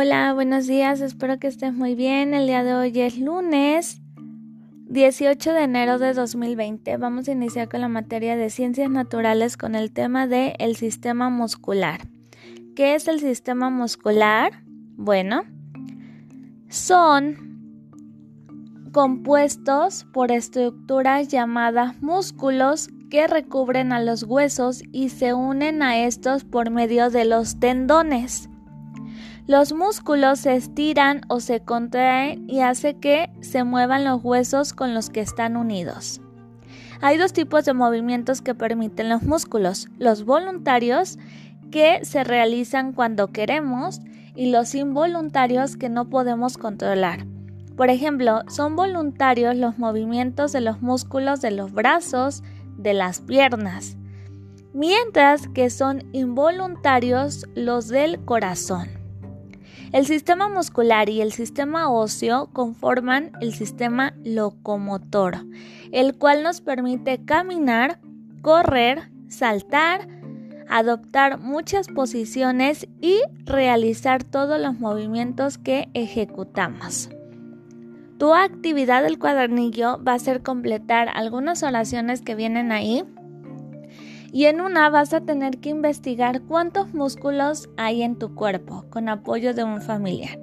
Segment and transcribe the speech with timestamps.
[0.00, 2.32] Hola, buenos días, espero que estés muy bien.
[2.32, 4.00] El día de hoy es lunes
[4.86, 6.96] 18 de enero de 2020.
[6.98, 11.30] Vamos a iniciar con la materia de ciencias naturales con el tema de el sistema
[11.30, 12.02] muscular.
[12.76, 14.62] ¿Qué es el sistema muscular?
[14.96, 15.42] Bueno,
[16.68, 17.34] son
[18.92, 26.44] compuestos por estructuras llamadas músculos que recubren a los huesos y se unen a estos
[26.44, 28.48] por medio de los tendones.
[29.48, 34.92] Los músculos se estiran o se contraen y hace que se muevan los huesos con
[34.92, 36.20] los que están unidos.
[37.00, 41.18] Hay dos tipos de movimientos que permiten los músculos, los voluntarios
[41.70, 44.02] que se realizan cuando queremos
[44.34, 47.24] y los involuntarios que no podemos controlar.
[47.74, 52.42] Por ejemplo, son voluntarios los movimientos de los músculos de los brazos,
[52.76, 53.96] de las piernas,
[54.74, 58.97] mientras que son involuntarios los del corazón.
[59.92, 65.46] El sistema muscular y el sistema óseo conforman el sistema locomotor,
[65.92, 67.98] el cual nos permite caminar,
[68.42, 70.06] correr, saltar,
[70.68, 77.08] adoptar muchas posiciones y realizar todos los movimientos que ejecutamos.
[78.18, 83.04] Tu actividad del cuadernillo va a ser completar algunas oraciones que vienen ahí
[84.32, 89.08] y en una vas a tener que investigar cuántos músculos hay en tu cuerpo con
[89.08, 90.38] apoyo de un familiar.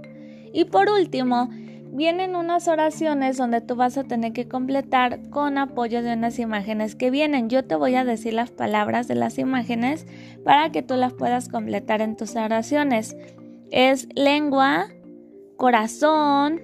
[0.53, 1.49] Y por último,
[1.91, 6.95] vienen unas oraciones donde tú vas a tener que completar con apoyo de unas imágenes
[6.95, 7.49] que vienen.
[7.49, 10.05] Yo te voy a decir las palabras de las imágenes
[10.43, 13.15] para que tú las puedas completar en tus oraciones.
[13.71, 14.87] Es lengua,
[15.57, 16.61] corazón,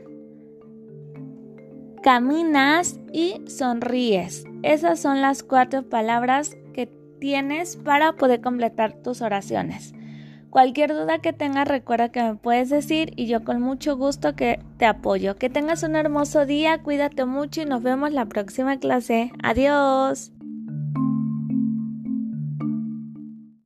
[2.02, 4.46] caminas y sonríes.
[4.64, 6.58] Esas son las cuatro palabras
[7.22, 9.94] tienes para poder completar tus oraciones.
[10.50, 14.60] Cualquier duda que tengas, recuerda que me puedes decir y yo con mucho gusto que
[14.78, 15.38] te apoyo.
[15.38, 19.32] Que tengas un hermoso día, cuídate mucho y nos vemos la próxima clase.
[19.42, 20.34] Adiós.